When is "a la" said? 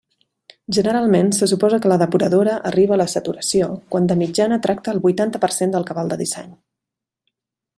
2.97-3.07